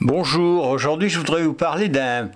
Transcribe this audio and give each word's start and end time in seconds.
Bonjour, 0.00 0.68
aujourd'hui 0.68 1.08
je 1.08 1.18
voudrais 1.18 1.42
vous 1.42 1.54
parler 1.54 1.88
d'un 1.88 2.30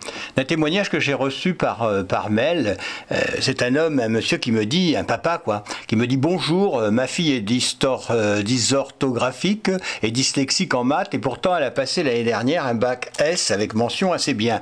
témoignage 0.49 0.91
que 0.91 0.99
j'ai 0.99 1.14
reçu 1.14 1.54
par, 1.54 1.85
euh, 1.85 2.03
par 2.03 2.29
mail. 2.29 2.77
Euh, 3.12 3.21
c'est 3.41 3.62
un 3.62 3.77
homme, 3.77 4.00
un 4.00 4.08
monsieur 4.08 4.38
qui 4.38 4.50
me 4.50 4.67
dit, 4.67 4.96
un 4.96 5.04
papa 5.04 5.38
quoi, 5.38 5.62
qui 5.87 5.95
me 5.95 6.09
dit 6.09 6.17
bonjour, 6.17 6.80
euh, 6.80 6.90
ma 6.90 7.06
fille 7.06 7.30
est 7.30 7.40
dysorthographique 7.40 9.71
et 10.03 10.11
dyslexique 10.11 10.75
en 10.75 10.83
maths 10.83 11.14
et 11.14 11.21
pourtant 11.21 11.56
elle 11.56 11.62
a 11.62 11.71
passé 11.71 12.03
l'année 12.03 12.25
dernière 12.25 12.67
un 12.67 12.75
bac 12.75 13.12
S 13.21 13.53
avec 13.53 13.74
mention 13.74 14.13
assez 14.13 14.35
bien. 14.35 14.60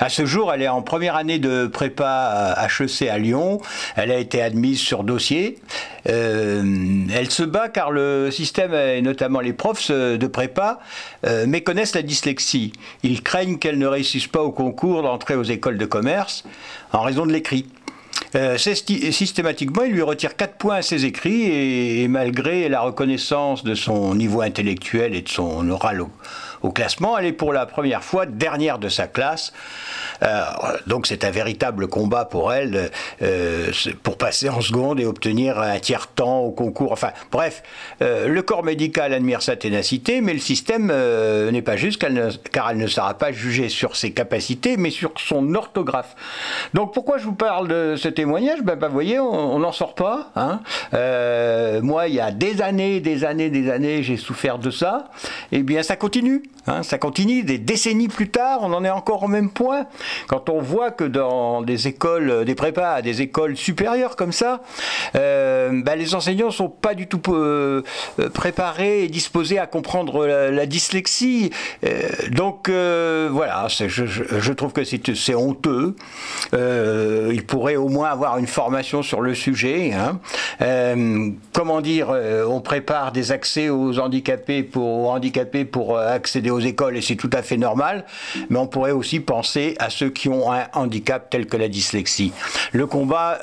À 0.00 0.08
ce 0.08 0.26
jour, 0.26 0.52
elle 0.52 0.62
est 0.62 0.68
en 0.68 0.82
première 0.82 1.16
année 1.16 1.38
de 1.38 1.66
prépa 1.66 2.54
HEC 2.68 3.08
à 3.08 3.18
Lyon. 3.18 3.60
Elle 3.96 4.10
a 4.10 4.18
été 4.18 4.42
admise 4.42 4.80
sur 4.80 5.04
dossier. 5.04 5.58
Euh, 6.08 6.62
elle 7.12 7.30
se 7.30 7.42
bat 7.42 7.68
car 7.68 7.90
le 7.90 8.30
système, 8.30 8.74
et 8.74 9.02
notamment 9.02 9.40
les 9.40 9.52
profs 9.52 9.90
de 9.90 10.26
prépa, 10.26 10.80
euh, 11.26 11.46
méconnaissent 11.46 11.94
la 11.94 12.02
dyslexie. 12.02 12.72
Ils 13.02 13.22
craignent 13.22 13.58
qu'elle 13.58 13.78
ne 13.78 13.86
réussisse 13.86 14.26
pas 14.26 14.42
au 14.42 14.52
concours 14.52 15.02
d'entrée 15.02 15.34
aux 15.34 15.42
écoles 15.42 15.78
de 15.78 15.86
commerce 15.86 16.44
en 16.92 17.00
raison 17.00 17.26
de 17.26 17.32
l'écrit. 17.32 17.66
Euh, 18.36 18.58
systématiquement, 18.58 19.82
il 19.84 19.92
lui 19.92 20.02
retire 20.02 20.36
4 20.36 20.56
points 20.56 20.76
à 20.76 20.82
ses 20.82 21.06
écrits 21.06 21.44
et, 21.44 22.06
malgré 22.08 22.68
la 22.68 22.80
reconnaissance 22.80 23.64
de 23.64 23.74
son 23.74 24.14
niveau 24.14 24.42
intellectuel 24.42 25.14
et 25.14 25.22
de 25.22 25.28
son 25.28 25.68
oral 25.70 26.02
au, 26.62 26.70
classement, 26.72 27.16
elle 27.16 27.26
est 27.26 27.32
pour 27.32 27.52
la 27.52 27.64
première 27.64 28.02
fois 28.02 28.26
dernière 28.26 28.80
de 28.80 28.88
sa 28.88 29.06
classe. 29.06 29.52
Euh, 30.22 30.42
donc 30.88 31.06
c'est 31.06 31.24
un 31.24 31.30
véritable 31.30 31.86
combat 31.86 32.24
pour 32.24 32.52
elle 32.52 32.90
euh, 33.22 33.70
pour 34.02 34.18
passer 34.18 34.48
en 34.48 34.60
seconde 34.60 34.98
et 34.98 35.06
obtenir 35.06 35.60
un 35.60 35.78
tiers 35.78 36.08
temps 36.08 36.40
au 36.40 36.50
concours. 36.50 36.90
Enfin 36.90 37.12
bref, 37.30 37.62
le 38.00 38.40
corps 38.40 38.64
médical 38.64 39.12
admire 39.12 39.42
sa 39.42 39.54
ténacité, 39.54 40.20
mais 40.20 40.32
le 40.32 40.40
système 40.40 40.86
n'est 40.86 41.62
pas 41.62 41.76
juste 41.76 42.04
car 42.50 42.70
elle 42.70 42.78
ne 42.78 42.86
sera 42.88 43.14
pas 43.14 43.30
jugée 43.30 43.68
sur 43.68 43.94
ses 43.94 44.10
capacités, 44.10 44.76
mais 44.76 44.90
sur 44.90 45.12
son 45.18 45.54
orthographe. 45.54 46.16
Donc 46.74 46.92
pourquoi 46.92 47.18
je 47.18 47.24
vous 47.24 47.34
parle 47.34 47.68
de 47.68 47.94
cette 47.96 48.18
témoignage, 48.26 48.62
ben, 48.62 48.74
ben, 48.74 48.88
vous 48.88 48.92
voyez, 48.92 49.20
on 49.20 49.60
n'en 49.60 49.70
sort 49.70 49.94
pas. 49.94 50.30
Hein. 50.34 50.58
Euh, 50.94 51.80
moi, 51.80 52.08
il 52.08 52.14
y 52.14 52.20
a 52.20 52.32
des 52.32 52.60
années, 52.60 52.98
des 52.98 53.24
années, 53.24 53.50
des 53.50 53.70
années, 53.70 54.02
j'ai 54.02 54.16
souffert 54.16 54.58
de 54.58 54.70
ça. 54.70 55.10
Et 55.52 55.58
eh 55.58 55.62
bien, 55.62 55.84
ça 55.84 55.94
continue. 55.94 56.42
Hein, 56.66 56.82
ça 56.82 56.98
continue. 56.98 57.44
Des 57.44 57.58
décennies 57.58 58.08
plus 58.08 58.28
tard, 58.28 58.58
on 58.62 58.72
en 58.72 58.84
est 58.84 58.90
encore 58.90 59.22
au 59.22 59.28
même 59.28 59.50
point. 59.50 59.86
Quand 60.26 60.48
on 60.48 60.60
voit 60.60 60.90
que 60.90 61.04
dans 61.04 61.62
des 61.62 61.86
écoles, 61.86 62.44
des 62.44 62.56
prépas, 62.56 63.00
des 63.00 63.22
écoles 63.22 63.56
supérieures 63.56 64.16
comme 64.16 64.32
ça, 64.32 64.60
euh, 65.14 65.82
ben, 65.84 65.96
les 65.96 66.16
enseignants 66.16 66.50
sont 66.50 66.68
pas 66.68 66.94
du 66.94 67.06
tout 67.06 67.22
euh, 67.28 67.82
préparés 68.34 69.04
et 69.04 69.08
disposés 69.08 69.60
à 69.60 69.68
comprendre 69.68 70.26
la, 70.26 70.66
dyslexie. 70.66 71.52
donc 72.32 72.68
voilà, 72.68 73.68
je, 73.68 73.86
je, 73.86 74.52
trouve 74.52 74.72
que 74.72 74.82
c'est 74.82 75.34
honteux. 75.36 75.94
il 76.52 77.44
pourrait 77.46 77.76
au 77.76 77.88
moins 77.88 78.05
avoir 78.10 78.38
une 78.38 78.46
formation 78.46 79.02
sur 79.02 79.20
le 79.20 79.34
sujet. 79.34 79.92
Hein. 79.92 80.20
Euh, 80.60 81.30
comment 81.52 81.80
dire, 81.80 82.08
euh, 82.10 82.44
on 82.46 82.60
prépare 82.60 83.12
des 83.12 83.32
accès 83.32 83.68
aux 83.68 83.98
handicapés 83.98 84.62
pour, 84.62 85.10
handicapés 85.10 85.64
pour 85.64 85.96
euh, 85.96 86.14
accéder 86.14 86.50
aux 86.50 86.60
écoles 86.60 86.96
et 86.96 87.02
c'est 87.02 87.16
tout 87.16 87.30
à 87.32 87.42
fait 87.42 87.56
normal, 87.56 88.04
mais 88.50 88.58
on 88.58 88.66
pourrait 88.66 88.92
aussi 88.92 89.20
penser 89.20 89.74
à 89.78 89.90
ceux 89.90 90.10
qui 90.10 90.28
ont 90.28 90.52
un 90.52 90.66
handicap 90.72 91.28
tel 91.30 91.46
que 91.46 91.56
la 91.56 91.68
dyslexie. 91.68 92.32
Le 92.72 92.86
combat 92.86 93.38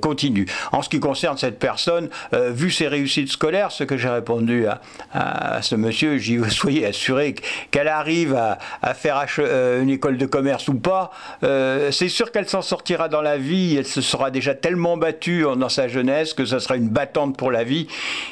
continue. 0.00 0.46
En 0.72 0.82
ce 0.82 0.88
qui 0.88 1.00
concerne 1.00 1.36
cette 1.36 1.58
personne, 1.58 2.08
vu 2.32 2.70
ses 2.70 2.88
réussites 2.88 3.30
scolaires, 3.30 3.70
ce 3.70 3.84
que 3.84 3.96
j'ai 3.96 4.08
répondu 4.08 4.66
à, 5.12 5.60
ce 5.62 5.74
monsieur, 5.74 6.18
j'y 6.18 6.38
soyez 6.50 6.86
assuré 6.86 7.34
qu'elle 7.70 7.88
arrive 7.88 8.34
à, 8.34 8.94
faire 8.94 9.24
une 9.38 9.90
école 9.90 10.18
de 10.18 10.26
commerce 10.26 10.68
ou 10.68 10.74
pas, 10.74 11.10
c'est 11.42 12.08
sûr 12.08 12.32
qu'elle 12.32 12.48
s'en 12.48 12.62
sortira 12.62 13.08
dans 13.08 13.22
la 13.22 13.38
vie, 13.38 13.76
se 13.92 14.00
sera 14.00 14.30
déjà 14.30 14.54
tellement 14.54 14.96
battue 14.96 15.44
dans 15.56 15.68
sa 15.68 15.88
jeunesse 15.88 16.34
que 16.34 16.44
ce 16.44 16.58
sera 16.58 16.76
une 16.76 16.88
battante 16.88 17.36
pour 17.36 17.50
la 17.50 17.64
vie 17.64 17.86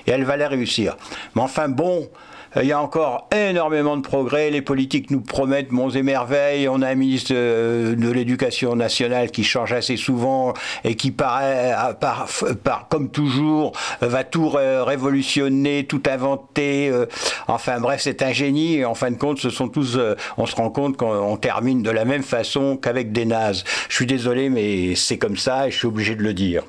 et 0.07 0.11
elle 0.11 0.25
va 0.25 0.37
la 0.37 0.49
réussir. 0.49 0.97
Mais 1.35 1.43
enfin 1.43 1.69
bon, 1.69 2.09
il 2.57 2.67
y 2.67 2.73
a 2.73 2.81
encore 2.81 3.29
énormément 3.35 3.97
de 3.97 4.03
progrès. 4.03 4.51
Les 4.51 4.63
politiques 4.63 5.11
nous 5.11 5.21
promettent 5.21 5.73
monts 5.73 5.91
et 5.91 6.03
merveilles. 6.03 6.69
On 6.69 6.83
a 6.83 6.89
un 6.89 6.95
ministre 6.95 7.33
de 7.33 8.11
l'éducation 8.11 8.75
nationale 8.77 9.31
qui 9.31 9.45
change 9.45 9.73
assez 9.73 9.97
souvent 9.97 10.55
et 10.85 10.97
qui 10.97 11.11
paraît, 11.11 11.75
par, 12.01 12.27
par, 12.63 12.89
comme 12.89 13.11
toujours, 13.11 13.73
va 14.01 14.25
tout 14.25 14.49
révolutionner, 14.49 15.85
tout 15.85 16.03
inventer. 16.11 16.89
Euh, 16.89 17.07
enfin 17.49 17.81
bref, 17.81 18.01
c'est 18.03 18.23
un 18.23 18.33
génie. 18.33 18.77
Et 18.77 18.85
en 18.85 18.95
fin 18.95 19.11
de 19.11 19.17
compte, 19.17 19.39
ce 19.39 19.51
sont 19.51 19.69
tous. 19.69 19.97
Euh, 19.97 20.15
on 20.37 20.47
se 20.47 20.57
rend 20.57 20.71
compte 20.71 20.97
qu'on 20.97 21.37
termine 21.37 21.83
de 21.83 21.91
la 21.91 22.05
même 22.05 22.23
façon 22.23 22.77
qu'avec 22.77 23.13
des 23.13 23.25
nazes. 23.25 23.65
Je 23.89 23.95
suis 23.95 24.07
désolé, 24.07 24.51
mais 24.51 24.95
c'est 24.97 25.19
comme 25.19 25.37
ça 25.37 25.69
et 25.69 25.71
je 25.71 25.79
suis 25.79 25.87
obligé 25.87 26.15
de 26.15 26.23
le 26.23 26.35
dire. 26.35 26.65